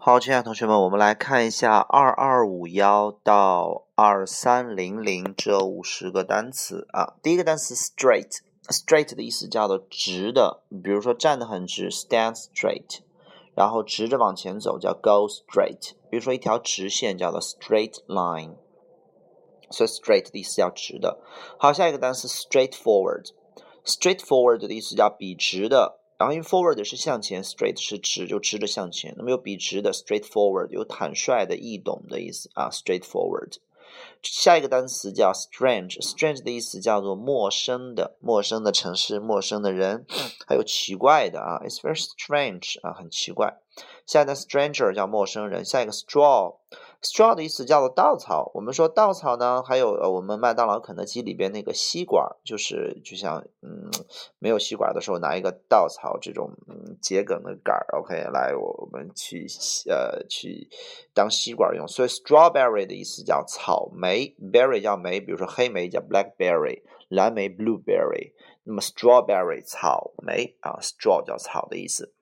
[0.00, 7.14] 好，亲爱的同学们，我们来看一下二二五幺到二三零零这五十个单词啊。
[7.20, 13.00] 第一个单词 straight，straight 的意思叫做直的，比如说站得很直，stand straight，
[13.56, 15.94] 然后直着往前走叫 go straight。
[16.08, 18.52] 比如说一条直线叫做 straight line，
[19.68, 21.18] 所以 straight 的意思叫直的。
[21.58, 25.98] 好，下一个单词 straightforward，straightforward 的意思叫笔直的。
[26.18, 29.14] 然后因为 forward 是向前，straight 是直，就直着向前。
[29.16, 33.58] 那么有笔直的 straightforward，有坦率的、易懂的意思啊，straightforward。
[34.22, 40.04] 下一个单词叫 strange，strange 的意思叫做陌生的、陌生的城市、陌生的人，
[40.46, 43.56] 还有奇怪的啊，it's very strange 啊，很奇怪。
[44.04, 46.56] 下一个 stranger 叫陌生人，下一个 straw。
[47.02, 48.50] Straw 的意思叫做稻草。
[48.54, 53.90] 我们说稻草呢，还有呃，我们麦当劳、肯德基里边那个吸管，就是就像嗯，
[54.38, 59.46] 没有吸管的时候拿一个稻草这种嗯桔梗的杆儿，OK，来我们去
[59.88, 60.68] 呃去
[61.14, 61.86] 当吸管用。
[61.86, 68.32] 所以 strawberry 的意思叫草莓，berry 叫莓，比如说黑莓叫 blackberry，蓝莓 blueberry。
[68.64, 72.12] 那么 strawberry 草莓啊，straw 叫草的意思。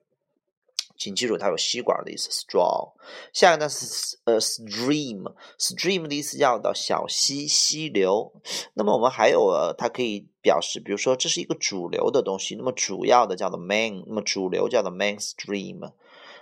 [0.97, 2.93] 请记住，它有吸管的意思，straw。
[3.31, 8.33] 下一个呢是呃，stream，stream 的意思叫到小溪、溪流。
[8.73, 15.91] 那么我们还有呃，它可以表示，比如说这是一个主流的东西，那么主要的叫做 main，那么主流叫做 mainstream。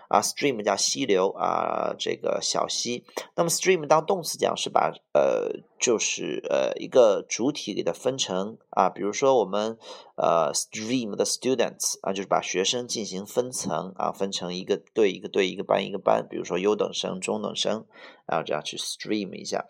[0.10, 3.06] 啊，stream 叫溪流啊，这个小溪。
[3.36, 9.78] 那么 stream 当动词讲是把呃，就是呃一个主体给它分成啊，比如说我们
[10.16, 17.86] 呃 stream 的 students 啊，就是把学生进行分层啊，分成一个队一个队一个班一个班，比如说优等生、中等生，
[18.28, 19.66] 然后这样去 stream 一下。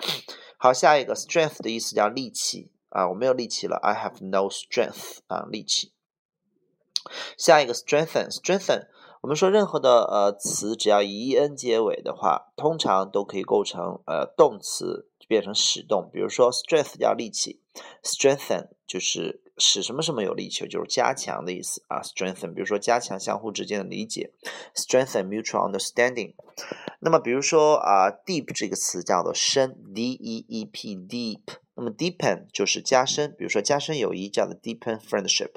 [0.57, 5.93] 好，下一个 strength 的意思叫力气啊，我没有力气了，I have no strength 啊，力气。
[7.37, 8.87] 下一个 strengthen，strengthen。
[9.25, 16.11] 我们说任何的呃词，只要以 en 结尾的话，通常都可以构成呃动词变成使动。
[16.13, 17.59] 比如说 strength 叫力气
[18.03, 22.03] ，strengthen 就是使什么什么有力气，就是加强的意思啊。
[22.03, 24.31] strengthen，比如说加强相互之间的理解
[24.75, 26.35] ，strengthen mutual understanding。
[26.99, 31.41] 那么比如说啊，deep 这个词叫做深，d e e p deep。
[31.73, 35.49] 那么 deepen 就是加深，比如说加深友谊叫做 deepen friendship。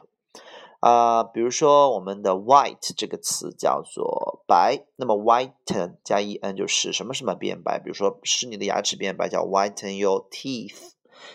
[0.81, 10.93] 啊，比如说我们的 white 这个词叫做白，那么 whiten 加 en 就使什么什么变白，比如说使你的牙齿变白叫 whiten your teeth，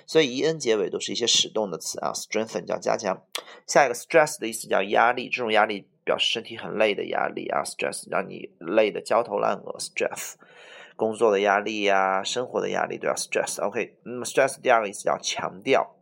[0.08, 3.22] 所以 en 结尾都是一些使动的词啊，strengthen 叫加强。
[3.68, 10.36] 下一个 stress 的意思叫压力，这种压力表示身体很累的压力啊，stress 让你累得焦头烂额，stress
[10.96, 13.62] 工作的压力呀，生活的压力都要 stress。
[13.62, 15.98] OK，那么 stress 第二个意思叫强调。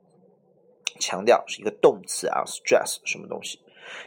[0.99, 3.59] 强调是一个动词啊，stress 什么东西？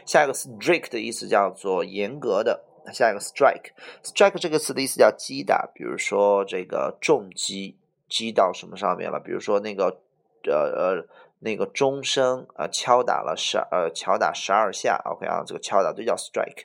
[0.05, 2.63] 下一个 strict 的意思叫做严格的。
[2.93, 9.19] 下一个 strike，strike 这个词的意思叫击打，比如说这个重击，击到什么上面了？
[9.19, 10.01] 比如说那个
[10.43, 11.07] 呃呃。
[11.39, 16.63] 那个钟声啊，敲打了十呃，敲打十二下，OK 啊，这个敲打都叫 strike。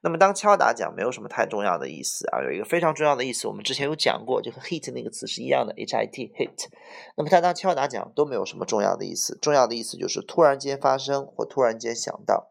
[0.00, 6.68] 那么当敲打讲没有什么太重要的意思啊，有一个非常重要的意思，我们之前有讲过，就和 hit 那个词是一样的，hit hit。
[7.16, 12.50] 那么它当敲打讲都没有什么重要的意思，重要的意思就是突然间发生或突然间想到。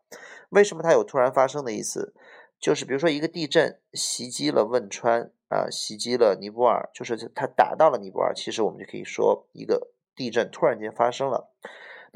[0.50, 2.14] 为什么它有突然发生的意思？
[2.60, 9.92] 就是比如说一个地震袭击了汶川啊，袭击了尼泊尔，就是它打到了尼泊尔，其实我们就可以说一个。
[10.18, 11.52] 地震突然间发生了，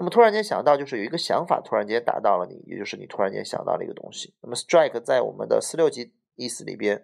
[0.02, 4.34] 那么突然间想到就是有一个想法突然间打到了你，也就是你突然间想到了一个东西。
[4.42, 7.04] 那么 strike 在我们的四六级意思里边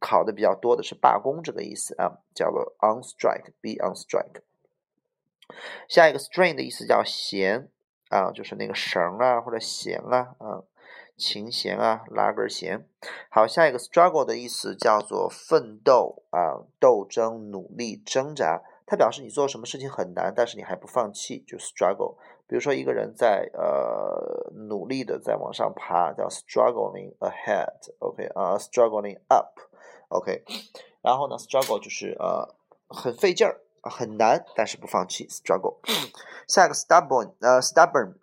[0.00, 4.42] 考的比较多的是罢工这个意思啊，叫做 on strike，be on strike。
[5.88, 7.70] 下一个 string 的意思叫弦
[8.08, 10.64] 啊，就是那个绳啊或者弦啊啊，
[11.16, 12.84] 琴弦啊拉根弦。
[13.30, 18.64] 好，下一个 struggle 的意思叫做奋斗啊，斗争、努力、挣扎。
[18.90, 22.16] 它表示你做什么事情很难，但是你还不放弃，就 struggle。
[22.46, 30.42] 比如说一个人在呃努力的在往上爬，叫 struggling ahead，OK 啊，struggling up，OK。
[31.02, 32.48] 然后呢，struggle 就是呃
[32.88, 35.76] 很费劲儿，很难，但是不放弃，struggle。
[36.48, 38.14] 下一个 stubborn，呃 stubborn。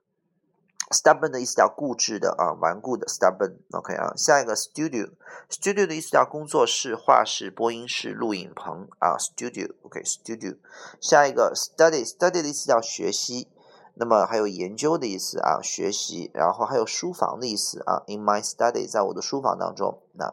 [0.92, 3.08] Stubborn 的意思叫固执的啊，顽固的。
[3.08, 4.14] Stubborn，OK 啊。
[4.16, 9.18] 下一个 Studio，Studio 的意思叫工作室、画室、播音室、录影棚啊。
[9.18, 10.58] Studio，OK，Studio。
[11.02, 13.48] 下一个 Study，Study 的意思叫学习，
[13.96, 16.30] 那么还有研究的意思啊，学习。
[16.34, 20.02] 然后还有书房的意思啊，In my study，在我的书房当中。
[20.14, 20.32] 那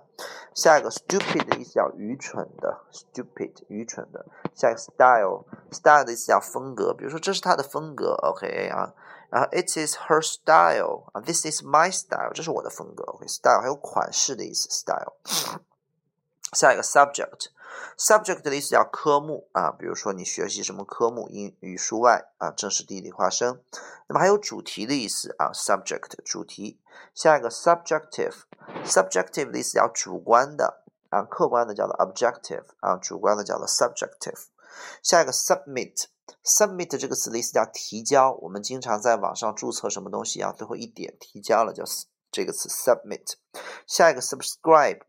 [0.54, 4.26] 下一个 Stupid 的意思叫愚蠢的，Stupid，愚蠢的。
[4.54, 8.92] 下一个 Style，Style 的意思叫风格，比如说这是他的风格，OK 啊。
[9.32, 13.02] 然后，it is her style 啊，this is my style，这是我的风格。
[13.04, 15.14] OK，style 还有款式的意思，style。
[16.52, 23.62] 下一个 subject，subject 的意思叫科目啊，比如说你学习什么科目，英语数外啊，正是地理化生。
[24.06, 26.78] 那么还有主题的意思啊，subject 主题。
[27.14, 34.48] 下一个 subjective，subjective 的意思叫主观的啊，客观的叫做 objective 啊，主观的叫做 subjective。
[35.02, 36.04] 下一个，submit
[36.44, 41.84] submit 这个词的意思叫提交，我们经常在网上注册什么东西啊，最后一点提交了，叫
[42.30, 43.34] 这个词 submit。
[43.86, 45.00] 下一个 subscribe。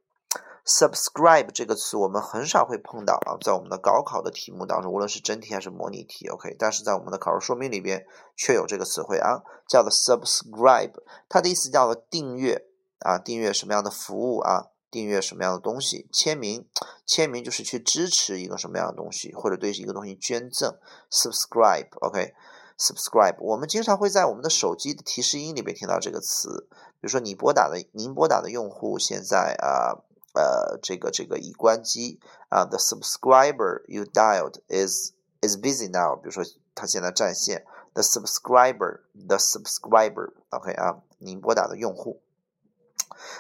[0.66, 8.06] subscribe 这个词我们很少会碰到啊，在我们的高考的题目当中，无论是真题还是模拟题，OK，但是在我们的考试说明里边
[8.38, 10.94] 却有这个词汇啊，叫做 subscribe，
[11.28, 12.66] 它的意思叫做订阅
[13.00, 16.68] 啊，订阅什么样的服务啊，订阅什么样的东西，签名，
[17.08, 20.78] 签名就是去支持一个什么样的东西，或者对一个东西捐赠
[21.12, 30.04] ，subscribe，OK，subscribe，我们经常会在我们的手机的提示音里边听到这个词，比如说你拨打的，您拨打的用户现在啊。
[30.36, 32.20] 呃，这个这个已关机
[32.50, 35.12] 啊，the subscriber you dialed is
[35.42, 36.16] is busy now。
[36.16, 36.44] 比如说，
[36.74, 37.64] 他现在占线
[37.94, 42.24] ，the subscriber，the subscriber，OK 啊，您拨打的用户。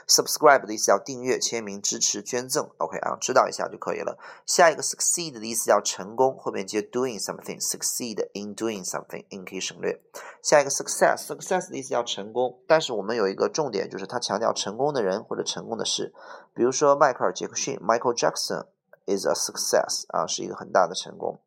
[0.07, 4.17] Subscribe 的意思叫订阅、签名、支持、捐赠，OK 啊，知道一下就可以了。
[4.45, 10.01] 下一个 succeed 的意思叫成功，后面接 doing something，succeed in doing something，in 可以省略。
[10.41, 16.13] 下一个 success，success 的意思叫成功，但是我们有一个重点，就是它强调成功的人或者成功的事。
[16.53, 18.65] 比如说迈克尔·杰克逊，Michael Jackson
[19.05, 21.39] is a success 啊，是一个很大的成功。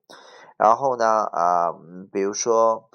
[0.58, 1.72] 然后呢啊，
[2.10, 2.88] 比如说。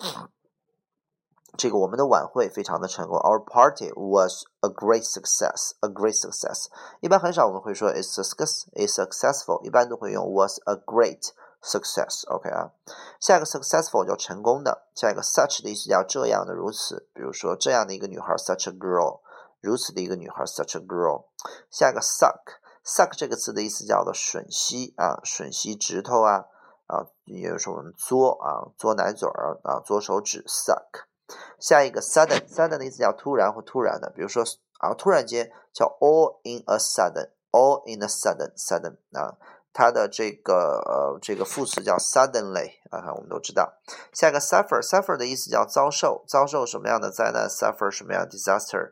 [1.62, 6.66] 这个我们的晚会非常的成功，Our party was a great success, a great success。
[7.02, 11.22] 一般很少我们会说 is success, is successful，一般都会用 was a great
[11.62, 12.28] success。
[12.34, 12.72] OK 啊，
[13.20, 17.08] 下一个 successful 叫成功的，下一个 such 的意思叫这样的、如此。
[17.14, 19.20] 比如说这样的一个女孩，such a girl，
[19.62, 21.26] 如此的一个女孩，such a girl。
[21.70, 26.46] 下一个 suck，suck 这个词的意思叫做吮吸啊，吮吸指头啊
[26.88, 31.11] 啊，也就是我们嘬啊，嘬奶嘴儿啊，嘬手指，suck。
[31.60, 34.44] 下一个 sudden，sudden 的意思叫突然或突然的，比如说
[34.80, 39.38] 啊，突然间叫 all in a sudden，all in a sudden，sudden 啊，
[39.74, 43.74] 它的这个呃这个副词叫 suddenly 啊，我们都知道。
[44.12, 48.92] 下一个 suffer，suffer 的意思叫遭受，遭受什么样的灾难？suffer 什么样 disaster？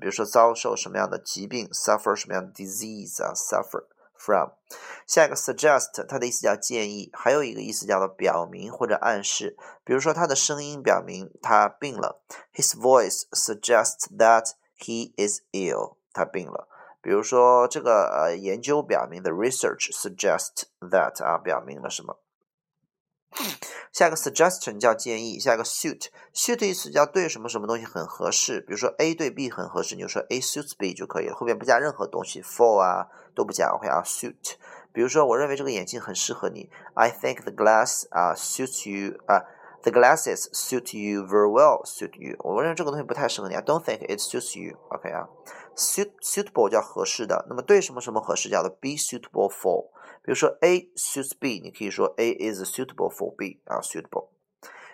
[0.00, 3.84] 比如说遭受什么样的疾病？suffer 什么样的 disease 啊？suffer。
[4.26, 4.50] from，
[5.06, 9.56] 下一个 suggest，它的意思叫建议，还有一个意思叫做表明或者暗示。
[9.84, 12.20] 比如说，他的声音表明他病了
[12.52, 16.68] ，His voice suggests that he is ill，他病了。
[17.00, 22.18] 比如说，这个呃研究表明，the research suggests that 啊，表明了什么？
[23.92, 28.60] 下一个 suggestion 叫建议，下一个 suit，suit 意思叫对什么什么东西很合适。
[28.60, 34.54] 比如说 A 对 B 很合适，你就说 A suits B 就可以了，后面不加任何东西，for 啊都不加，OK 啊 suit。
[34.92, 39.44] 比如说我认为这个眼镜很适合你，I think the glass 啊 suits you 啊
[39.82, 42.36] ，the glasses suit you very well suit you。
[42.40, 45.28] 我认为这个东西不太适合你，I don't think it suits you，OK 啊
[45.76, 49.90] ，suit suitable 叫合适的，那么对什么什么合适叫做 be suitable for。
[50.25, 54.29] 比如说 A suits B，你可以说 A is suitable for B 啊，suitable。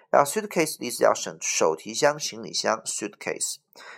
[0.10, 3.58] 然后 suitcase 的意思叫手手提箱、行李箱，suitcase。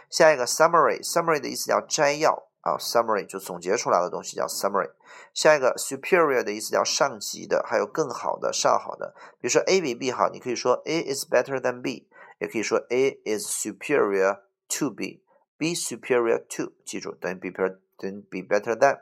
[0.10, 4.90] 下一个 summary，summary 的意思叫摘要啊，summary 就总结出来的东西叫 summary。
[5.36, 9.14] 下一个 superior 的意思叫上级的，还有更好的、上好的。
[9.40, 12.08] 比如说 A 比 B 好，你可以说 A is better than B，
[12.40, 19.02] 也可以说 A is superior to B，B superior to，记住等于 be better 等于 be better than。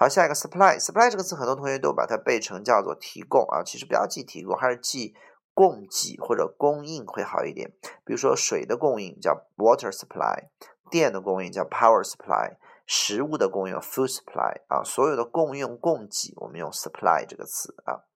[0.00, 5.12] 好，下一个 supply，supply 这个词很多同学都把它背成叫做提供啊，其实不要记提供，还是记
[5.52, 7.72] 供给或者供应会好一点。
[8.04, 10.44] 比如说水的供应叫 water supply，
[10.88, 18.06] 电的供应叫 power supply，食物的供应 food supply 啊，所有的供应供给我们用 supply 这个词啊。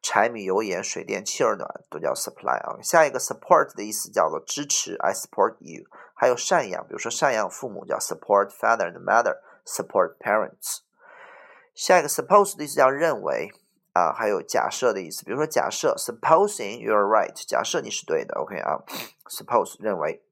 [0.00, 2.80] 柴米油盐水电气儿暖都叫 supply 啊。
[2.82, 5.84] 下一个 support 的意思叫做支持，I support you。
[6.14, 9.36] 还有赡养，比如说赡养父母叫 support father and mother。
[9.64, 10.78] Support parents。
[11.74, 13.50] 下一个 suppose 的意思叫认为
[13.92, 15.24] 啊，还有假设的意思。
[15.24, 18.82] 比如说假设，supposing you are right，假设你是对的，OK 啊
[19.28, 20.22] ，suppose 认为。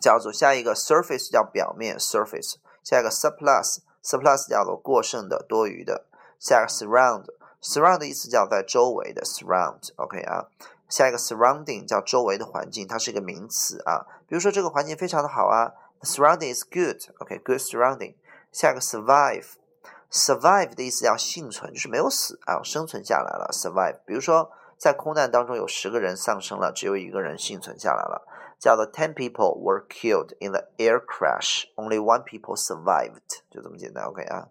[0.00, 2.56] 叫做下一个 surface 叫表面，surface。
[2.82, 6.06] 下一个 surplus，surplus 叫做过剩的、多余的。
[6.40, 10.48] 下一个 surround，surround 的意思叫在周围的，surround，OK 啊。
[10.88, 14.04] 下一个 surrounding 叫周围的环境，它是一个名词啊。
[14.26, 15.72] 比如说这个环境非常的好啊。
[16.04, 18.16] Surrounding is good, OK, good surrounding.
[18.50, 23.48] 下一个 survive，survive 的意思要幸存，就是没有死啊，生存下来了。
[23.52, 28.26] Survive，比如说在空难当中有十个人丧生了，只有一个人幸存下来了，
[28.58, 34.48] 叫做 Ten people were killed in the air crash, only one people survived，就这么简单，OK 啊。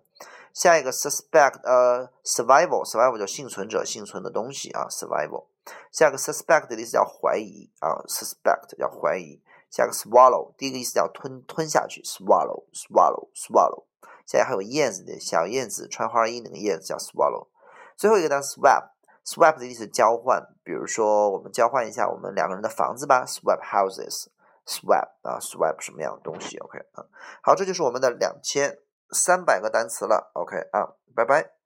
[0.54, 5.48] 下一个 suspect，呃，survival，survival 叫幸存者，幸存的东西啊，survival。
[5.92, 9.42] 下一个 suspect 的意思叫怀疑啊，suspect 叫怀疑。
[9.72, 13.86] 下个 swallow，第一个意思叫吞吞下去，swallow，swallow，swallow。
[14.26, 17.48] 下面还有燕子的小燕子，穿花衣那个燕子叫 swallow。
[17.96, 27.06] 最后一个单词 swap，swap 的意思交换，比如说我们交换一下我们两个人的房子吧，swap houses，swap 啊，swap 什么样的东西？OK 啊，
[27.42, 28.78] 好，这就是我们的两千
[29.12, 30.32] 三百个单词了。
[30.34, 31.61] OK 啊，拜拜。